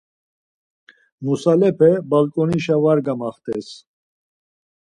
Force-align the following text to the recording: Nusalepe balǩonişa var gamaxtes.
Nusalepe 1.23 1.89
balǩonişa 2.09 2.75
var 2.83 2.99
gamaxtes. 3.05 3.67